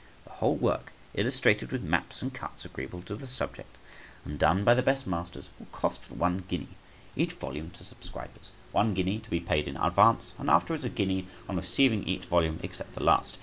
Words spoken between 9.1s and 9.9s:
to be paid in